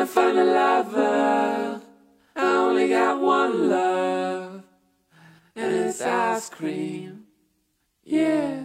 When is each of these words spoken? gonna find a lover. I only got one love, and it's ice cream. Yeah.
gonna 0.00 0.10
find 0.10 0.38
a 0.38 0.44
lover. 0.44 1.82
I 2.34 2.56
only 2.56 2.88
got 2.88 3.20
one 3.20 3.68
love, 3.68 4.62
and 5.54 5.74
it's 5.74 6.00
ice 6.00 6.48
cream. 6.48 7.26
Yeah. 8.02 8.64